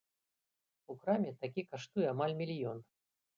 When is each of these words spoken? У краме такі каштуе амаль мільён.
У 0.93 0.95
краме 1.03 1.33
такі 1.43 1.61
каштуе 1.75 2.07
амаль 2.15 2.35
мільён. 2.41 2.83